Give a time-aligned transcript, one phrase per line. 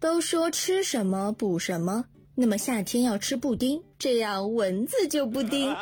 [0.00, 2.02] 都说吃什么补什么，
[2.34, 5.76] 那么夏天要吃布丁，这样蚊子就不 叮。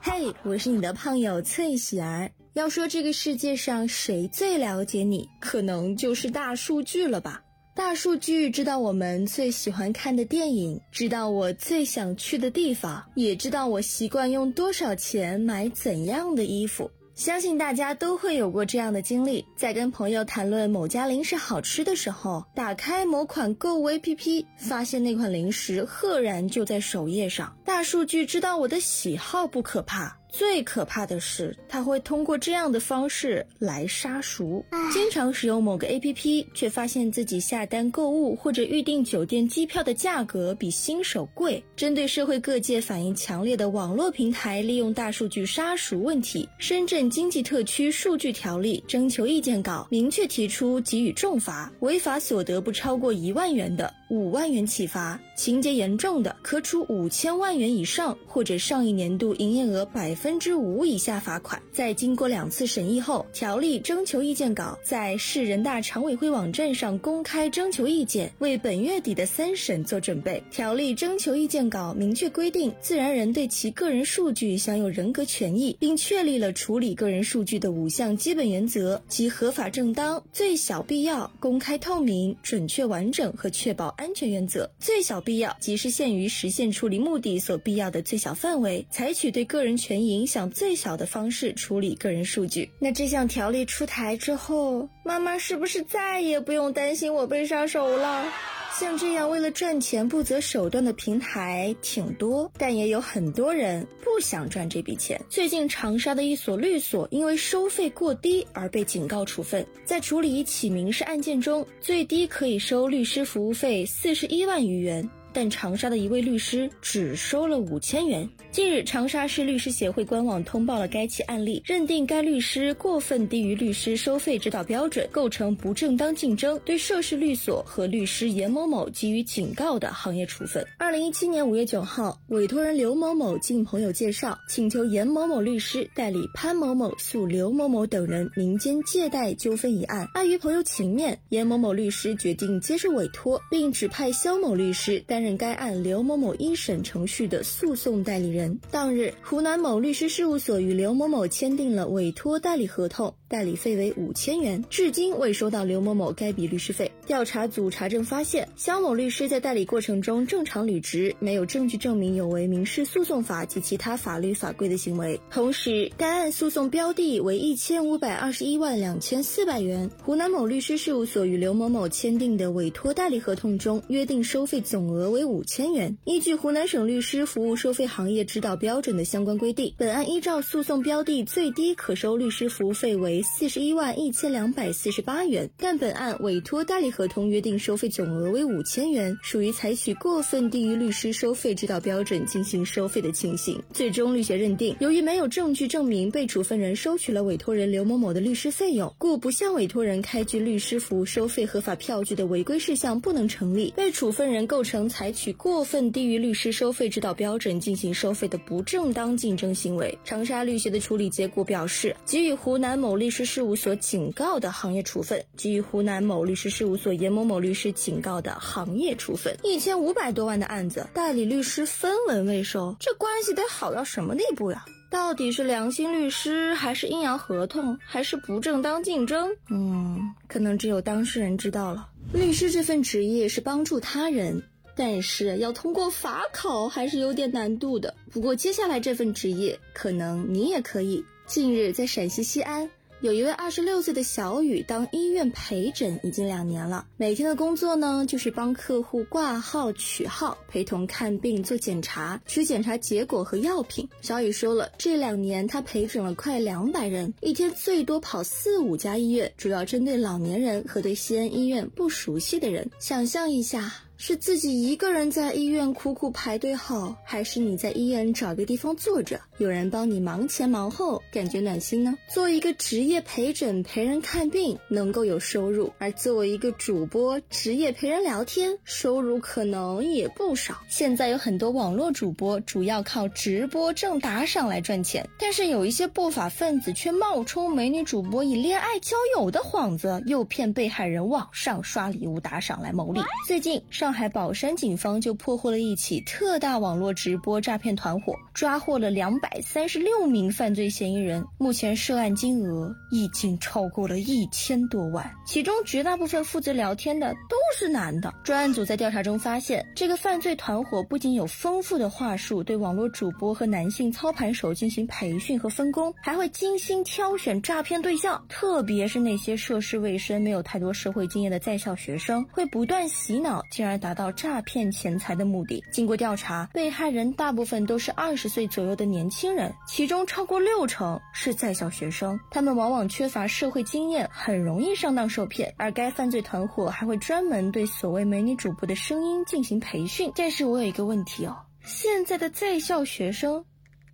[0.00, 2.30] 嘿，我是你的胖友翠喜儿。
[2.52, 7.42] 要说这个世界上谁最了解你，可能就是大数据了吧。
[7.74, 16.88] 大数据知道我们最喜欢看的电影，知道我最想去的地方，也知道我习惯用多少钱买怎样的衣服。
[17.16, 27.56] 相信大家都会有过这样的经历，在跟朋友谈论某家零食好吃的时候，打开某款购物 APP，发现那款零食赫然就在首页上。
[27.64, 30.14] 大数据知道我的喜好不可怕。
[30.36, 34.62] 最可怕的是，他会通过这样的方式来杀熟。
[34.92, 41.64] 经常使用某个 APP，却发现自己下单购物或者预订酒店机票的价格比新手贵。
[41.74, 60.25] 针对社会各界反应强烈的网络平台利用大数据杀熟问题，深圳经济特区数据条例征求意见稿明确提出给予重罚，违法所得不超过一万元的五万元起罚，情节严重的可处五千万元以上或者上一年度营业额百分。
[60.26, 61.62] 分之五以下罚款。
[61.70, 70.42] 在经过两次审议后，条例征求意见稿在市人大常委会网站上公开征求意见，为本月底的三审做准备。
[70.50, 84.68] 条例征求意见稿明确规定，自然人对其个人数据享有人格权益，并确立了处理个人数据的五项基本原则，即合法正当、最小必要、公开透明、准确完整和确保安全原则。
[84.80, 90.15] 最小必要即是限于实现处理目的所必要的最小范围，采取对个人权益。
[90.16, 92.70] 影响最小的方式处理个人数据。
[92.78, 98.32] 那这项条例出台之后，妈妈是不是再也不用担心我被杀手了？
[98.78, 105.18] 像这样为了赚钱不择手段的平台挺多，但也有很多人不想赚这笔钱。
[105.30, 109.66] 最近长沙的一所律所因为收费过低而被警告处分。
[109.86, 115.08] 在处理一起民事案件中，最低可以收律师服务费四十一万余元。
[115.36, 118.26] 但长沙的一位律师只收了五千元。
[118.50, 130.66] 近日，长沙市律师协会官网通报了该起案例，认定该律师过分低于律师收费指导标准，构成不正当竞争，对涉事律所和律师严某某给予警告的行业处分。
[130.78, 140.08] 二零一七年五月九号，委托人刘某某经朋友介绍，请求严某某律师代理潘某某诉刘某某等人民间借贷纠纷一案。
[140.14, 145.25] 碍于朋友情面，严某某律师决定接受委托，并指派肖某律师担任。
[145.26, 148.56] 任该案刘某某一审程序的诉讼代理人。
[148.70, 156.88] 当日，湖南某律师事务所与刘某某签订了委托代理合同，代理费为五千元，至今未收到刘某某该笔律师费。
[157.06, 165.20] 调查组查证发现，肖某律师在代理过程中正常履职，没有证据证明有违民事诉讼法及其他法律法规的行为。
[165.28, 169.90] 同时，该案诉讼标的为一千五百二十一万两千四百元。
[170.04, 175.10] 湖南某律师事务所与刘某某签订的委托代理合同中约定收费总额。
[175.16, 175.96] 为五千元。
[176.04, 193.58] 依据湖南省律师服务收费行业指导标准的相关规定，本案依照诉讼标的最低可收律师服务费为四十一万一千两百四十八元，但本案委托代理合同约定收费总额为五千元，属于采取过分低于律师收费指导标准进行收费的情形。
[193.72, 205.16] 最终，律协认定，由于没有证据证明被处分人收取了委托人刘某某的律师费用，故不向委托人开具律师服务收费合法票据的违规事项不能成立，被处分人构成采。
[205.16, 209.98] 取过分低于律师收费指导标准进行收费的不正当竞争行为。
[210.04, 219.34] 长沙律协的处理结果表示，给予湖南某律师事务所警告的行业处分，给予湖南某律师事务所严某某律师警告的行业处分。
[219.42, 224.66] 一千五百多万的案子，代理律师分文未收，这关系得好到什么地步呀？
[224.90, 229.30] 到底是良心律师，还是阴阳合同，还是不正当竞争？
[229.48, 231.88] 嗯，可能只有当事人知道了。
[232.12, 234.42] 律师这份职业是帮助他人。
[234.76, 237.92] 但是要通过法考还是有点难度的。
[238.12, 241.04] 不过接下来这份职业，可能你也可以。
[241.26, 242.70] 近日在陕西西安。
[243.02, 253.86] 有一位二十六岁的小雨当医院陪诊已经两年了，每天的工作呢就是帮客户挂号取号，陪同看病做检查，取检查结果和药品。
[254.00, 262.66] 小雨说了，这两年他陪诊了快两百人，一天最多跑四五家医院，主要针对老年人和对西安医院不熟悉的人。
[262.78, 263.74] 想象一下。
[263.98, 271.96] 是自己一个人在医院苦苦排队好，还是你在医院找个地方坐着，有人帮你忙前忙后，感觉暖心呢？
[272.12, 280.58] 做一个职业陪诊陪人看病能够有收入，而作为一个主播职业陪人聊天，收入可能也不少。
[280.68, 293.00] 现在有很多网络主播主要靠直播挣打赏来赚钱，但是有一些不法分子却冒充美女主播以恋爱交友的幌子，诱骗被害人网上刷礼物打赏来牟利。
[293.26, 308.12] 最近，上上海宝山警方就破获了一起特大网络直播诈骗团伙，抓获了两百三十六名犯罪嫌疑人，目前涉案金额已经超过了一千多万，其中绝大部分负责聊天的都是男的。
[308.24, 325.62] 专案组在调查中发现，这个犯罪团伙不仅有丰富的话术，对网络主播和男性操盘手进行培训和分工，还会精心挑选诈骗对象，特别是那些涉世未深、没有太多社会经验的在校学生，会不断洗脑，进而达到诈骗钱财的目的。
[325.72, 335.52] 经过调查，被害人大部分都是二十岁左右的年轻人，其中超过六成是在校学生，他们往往缺乏社会经验，很容易上当受骗。
[335.56, 340.12] 而该犯罪团伙还会专门对所谓美女主播的声音进行培训。
[340.14, 343.44] 但是我有一个问题哦，现在的在校学生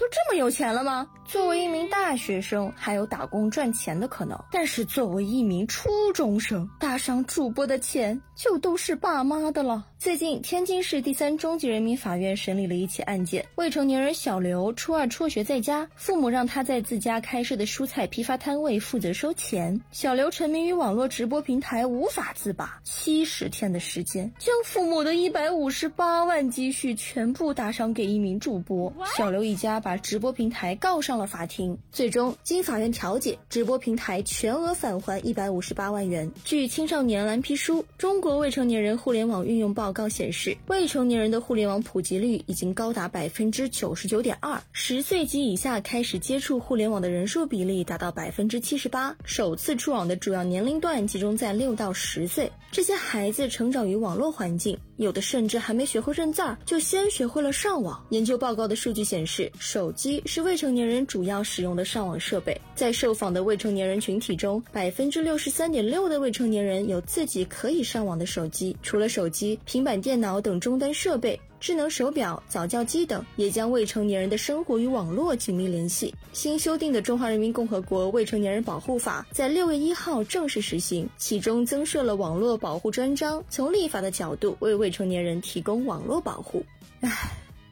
[0.00, 1.06] 都这么有钱了吗？
[1.26, 9.86] 作为一名大学生，还有打工赚钱的可能；但是作为一名初中生，打赏主播的钱就都是爸妈的了。
[9.98, 13.46] 最近，天津市第三中级人民法院审理了一起案件。
[13.56, 19.78] 未成年人小刘初二辍学在家，父母让他在自家开设的蔬菜批发摊位负责收钱。
[19.92, 22.80] 小刘沉迷于网络直播平台，无法自拔。
[22.82, 28.90] 七十天的时间，将父母的一百五十八万积蓄全部打赏给一名主播。
[29.14, 31.76] 小刘一家把把直播平台告上了法庭。
[31.90, 36.30] 最终，经法院调解，直播平台全额返还一百五十八万元。
[36.44, 39.82] 据青少年蓝皮书《中国未成年人互联网运用报》。
[39.90, 52.52] 报告显示，未成年人的互联网普及率已经高达百分之九十九点二，十岁及以下开始接触互联网的人数比例达到百分之七十八，首次触网的主要年龄段集中在六到十岁。
[52.70, 58.04] 这些孩子成长于网络环境，有的甚至还没学会认字儿，就先学会了上网。
[58.10, 62.54] 研究报告的数据显示，手机是未成年人主要使用的上网设备。
[62.74, 68.76] 在受访的未成年人群体中，百分之六十三点六的未成年人有自己可以上网的手机。
[68.82, 71.40] 除了手机，平板电脑等终端设备。
[71.60, 76.14] 智能手表、早教机等也将未成年人的生活与网络紧密联系。
[76.32, 86.64] 新修订的《中华人民共和国未成年人保护法》在六月一号正式实行，其中增设了网络保护专章，从立法的角度为未成年人提供网络保护。
[87.02, 87.10] 唉，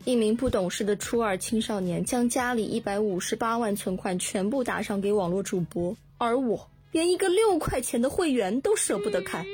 [0.04, 9.46] 一名不懂事的初二青少年将家里一百五十八万存款全部打赏给网络主播，而我连一个六块钱的会员都舍不得开。